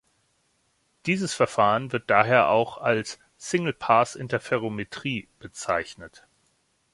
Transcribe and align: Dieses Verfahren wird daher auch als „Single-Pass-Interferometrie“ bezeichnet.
Dieses 1.05 1.35
Verfahren 1.35 1.91
wird 1.91 2.09
daher 2.09 2.49
auch 2.49 2.79
als 2.79 3.19
„Single-Pass-Interferometrie“ 3.37 5.27
bezeichnet. 5.37 6.25